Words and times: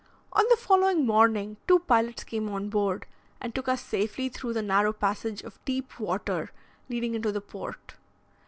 On 0.33 0.43
the 0.49 0.57
following 0.57 1.05
morning 1.05 1.57
two 1.67 1.77
pilots 1.77 2.23
came 2.23 2.49
on 2.49 2.69
board 2.69 3.05
and 3.39 3.53
took 3.53 3.67
us 3.67 3.83
safely 3.83 4.29
through 4.29 4.53
the 4.53 4.63
narrow 4.63 4.93
passage 4.93 5.43
of 5.43 5.63
deep 5.63 5.99
water 5.99 6.49
leading 6.89 7.13
into 7.13 7.31
the 7.31 7.39
port. 7.39 7.93